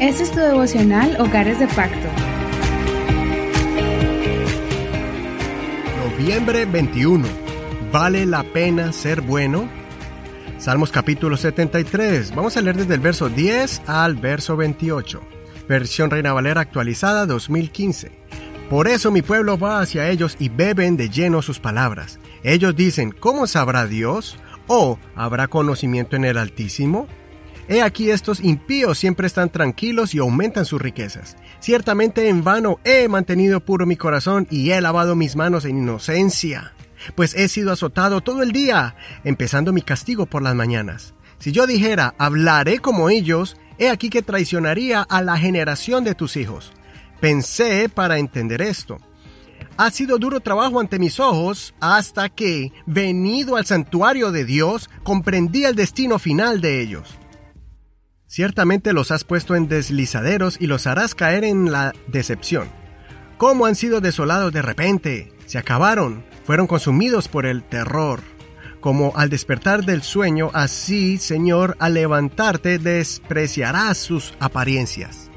[0.00, 2.08] Este es tu devocional Hogares de Pacto.
[6.06, 7.26] Noviembre 21.
[7.92, 9.68] ¿Vale la pena ser bueno?
[10.58, 12.34] Salmos capítulo 73.
[12.34, 15.20] Vamos a leer desde el verso 10 al verso 28.
[15.68, 18.12] Versión Reina Valera actualizada 2015.
[18.70, 22.18] Por eso mi pueblo va hacia ellos y beben de lleno sus palabras.
[22.44, 24.38] Ellos dicen, ¿cómo sabrá Dios?
[24.68, 27.06] ¿O habrá conocimiento en el Altísimo?
[27.70, 31.36] He aquí estos impíos siempre están tranquilos y aumentan sus riquezas.
[31.60, 36.72] Ciertamente en vano he mantenido puro mi corazón y he lavado mis manos en inocencia,
[37.14, 41.14] pues he sido azotado todo el día, empezando mi castigo por las mañanas.
[41.38, 46.36] Si yo dijera, hablaré como ellos, he aquí que traicionaría a la generación de tus
[46.36, 46.72] hijos.
[47.20, 48.98] Pensé para entender esto.
[49.76, 55.62] Ha sido duro trabajo ante mis ojos hasta que, venido al santuario de Dios, comprendí
[55.66, 57.19] el destino final de ellos.
[58.30, 62.68] Ciertamente los has puesto en deslizaderos y los harás caer en la decepción.
[63.38, 65.32] ¿Cómo han sido desolados de repente?
[65.46, 68.20] Se acabaron, fueron consumidos por el terror.
[68.78, 75.28] Como al despertar del sueño, así, Señor, al levantarte despreciarás sus apariencias.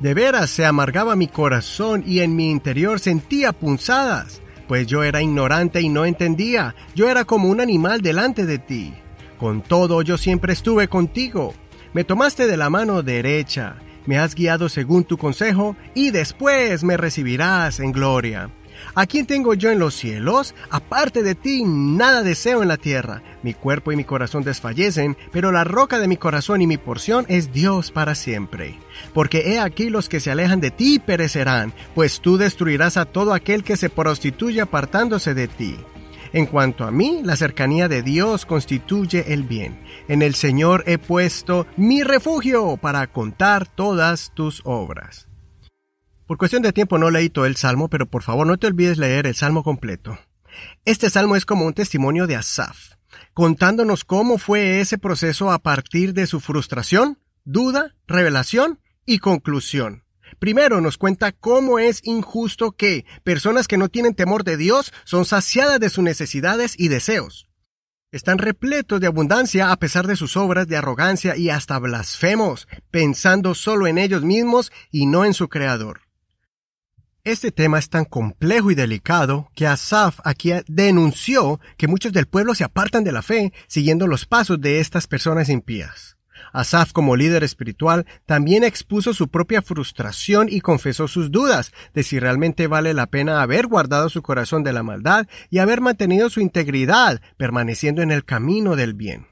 [0.00, 5.20] De veras se amargaba mi corazón y en mi interior sentía punzadas, pues yo era
[5.20, 8.94] ignorante y no entendía, yo era como un animal delante de ti.
[9.36, 11.52] Con todo yo siempre estuve contigo
[11.94, 16.96] me tomaste de la mano derecha, me has guiado según tu consejo, y después me
[16.96, 18.50] recibirás en gloria.
[18.94, 20.54] ¿A quién tengo yo en los cielos?
[20.70, 23.22] Aparte de ti, nada deseo en la tierra.
[23.42, 27.24] Mi cuerpo y mi corazón desfallecen, pero la roca de mi corazón y mi porción
[27.28, 28.78] es Dios para siempre.
[29.12, 33.32] Porque he aquí los que se alejan de ti perecerán, pues tú destruirás a todo
[33.32, 35.76] aquel que se prostituye apartándose de ti.
[36.34, 39.78] En cuanto a mí, la cercanía de Dios constituye el bien.
[40.08, 45.28] En el Señor he puesto mi refugio para contar todas tus obras.
[46.26, 48.98] Por cuestión de tiempo no leí todo el salmo, pero por favor no te olvides
[48.98, 50.18] leer el salmo completo.
[50.84, 52.94] Este salmo es como un testimonio de Asaf,
[53.32, 60.03] contándonos cómo fue ese proceso a partir de su frustración, duda, revelación y conclusión.
[60.38, 65.24] Primero nos cuenta cómo es injusto que personas que no tienen temor de Dios son
[65.24, 67.48] saciadas de sus necesidades y deseos.
[68.12, 73.54] Están repletos de abundancia a pesar de sus obras de arrogancia y hasta blasfemos, pensando
[73.56, 76.02] solo en ellos mismos y no en su Creador.
[77.24, 82.54] Este tema es tan complejo y delicado que Asaf aquí denunció que muchos del pueblo
[82.54, 86.16] se apartan de la fe siguiendo los pasos de estas personas impías.
[86.52, 92.18] Asaf como líder espiritual también expuso su propia frustración y confesó sus dudas de si
[92.18, 96.40] realmente vale la pena haber guardado su corazón de la maldad y haber mantenido su
[96.40, 99.26] integridad permaneciendo en el camino del bien.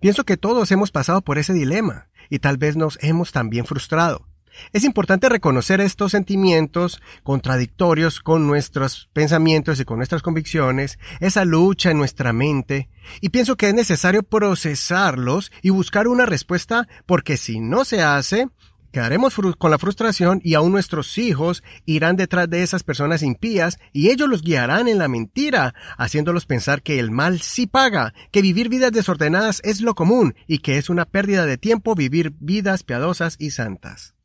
[0.00, 4.26] Pienso que todos hemos pasado por ese dilema y tal vez nos hemos también frustrado.
[4.72, 11.90] Es importante reconocer estos sentimientos contradictorios con nuestros pensamientos y con nuestras convicciones, esa lucha
[11.90, 12.88] en nuestra mente,
[13.20, 18.48] y pienso que es necesario procesarlos y buscar una respuesta porque si no se hace,
[18.92, 24.10] quedaremos con la frustración y aún nuestros hijos irán detrás de esas personas impías y
[24.10, 28.68] ellos los guiarán en la mentira, haciéndolos pensar que el mal sí paga, que vivir
[28.68, 33.36] vidas desordenadas es lo común y que es una pérdida de tiempo vivir vidas piadosas
[33.38, 34.17] y santas.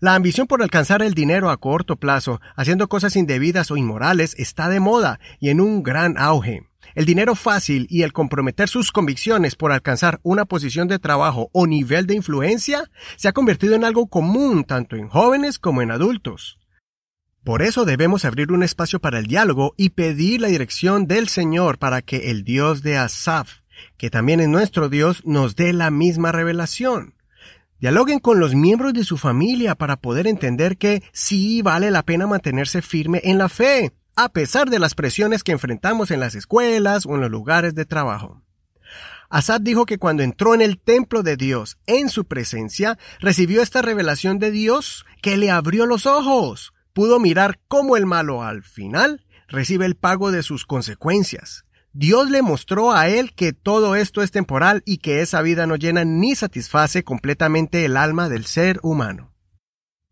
[0.00, 4.68] La ambición por alcanzar el dinero a corto plazo, haciendo cosas indebidas o inmorales, está
[4.68, 6.70] de moda y en un gran auge.
[6.94, 11.66] El dinero fácil y el comprometer sus convicciones por alcanzar una posición de trabajo o
[11.66, 16.58] nivel de influencia se ha convertido en algo común tanto en jóvenes como en adultos.
[17.44, 21.78] Por eso debemos abrir un espacio para el diálogo y pedir la dirección del Señor
[21.78, 23.60] para que el Dios de Asaf,
[23.96, 27.14] que también es nuestro Dios, nos dé la misma revelación.
[27.80, 32.26] Dialoguen con los miembros de su familia para poder entender que sí vale la pena
[32.26, 37.06] mantenerse firme en la fe, a pesar de las presiones que enfrentamos en las escuelas
[37.06, 38.42] o en los lugares de trabajo.
[39.30, 43.80] Asad dijo que cuando entró en el templo de Dios, en su presencia, recibió esta
[43.80, 46.74] revelación de Dios que le abrió los ojos.
[46.92, 51.64] Pudo mirar cómo el malo al final recibe el pago de sus consecuencias.
[51.92, 55.74] Dios le mostró a él que todo esto es temporal y que esa vida no
[55.74, 59.32] llena ni satisface completamente el alma del ser humano.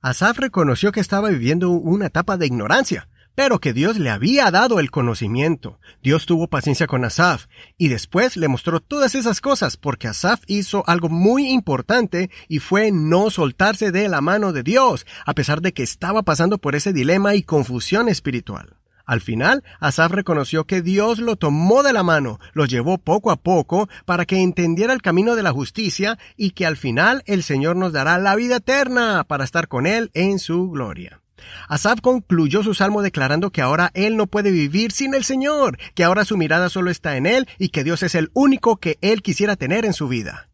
[0.00, 4.80] Asaf reconoció que estaba viviendo una etapa de ignorancia, pero que Dios le había dado
[4.80, 5.78] el conocimiento.
[6.02, 7.44] Dios tuvo paciencia con Asaf
[7.76, 12.90] y después le mostró todas esas cosas porque Asaf hizo algo muy importante y fue
[12.90, 16.94] no soltarse de la mano de Dios, a pesar de que estaba pasando por ese
[16.94, 18.75] dilema y confusión espiritual.
[19.06, 23.36] Al final, Asaf reconoció que Dios lo tomó de la mano, lo llevó poco a
[23.36, 27.76] poco para que entendiera el camino de la justicia y que al final el Señor
[27.76, 31.20] nos dará la vida eterna para estar con Él en su gloria.
[31.68, 36.02] Asaf concluyó su salmo declarando que ahora él no puede vivir sin el Señor, que
[36.02, 39.22] ahora su mirada solo está en Él y que Dios es el único que él
[39.22, 40.48] quisiera tener en su vida.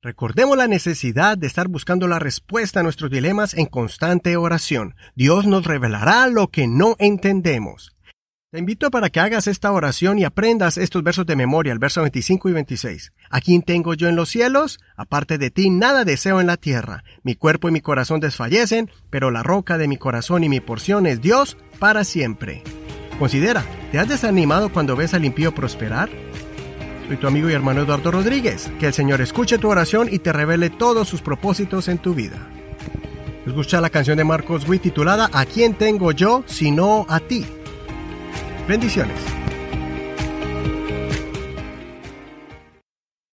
[0.00, 4.94] Recordemos la necesidad de estar buscando la respuesta a nuestros dilemas en constante oración.
[5.16, 7.96] Dios nos revelará lo que no entendemos.
[8.52, 12.02] Te invito para que hagas esta oración y aprendas estos versos de memoria, el verso
[12.02, 13.12] 25 y 26.
[13.28, 14.78] ¿A quién tengo yo en los cielos?
[14.96, 17.02] Aparte de ti, nada deseo en la tierra.
[17.24, 21.06] Mi cuerpo y mi corazón desfallecen, pero la roca de mi corazón y mi porción
[21.06, 22.62] es Dios para siempre.
[23.18, 26.08] Considera, ¿te has desanimado cuando ves al impío prosperar?
[27.08, 28.70] Soy tu amigo y hermano Eduardo Rodríguez.
[28.78, 32.36] Que el Señor escuche tu oración y te revele todos sus propósitos en tu vida.
[33.46, 37.46] Escucha la canción de Marcos Witt titulada ¿A quién tengo yo sino a ti?
[38.68, 39.37] Bendiciones.